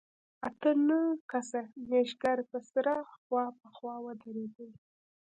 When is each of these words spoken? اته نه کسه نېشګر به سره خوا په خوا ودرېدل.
اته 0.47 0.69
نه 0.87 0.99
کسه 1.31 1.61
نېشګر 1.89 2.37
به 2.49 2.59
سره 2.71 2.93
خوا 3.19 3.45
په 3.59 3.67
خوا 3.75 3.95
ودرېدل. 4.05 4.71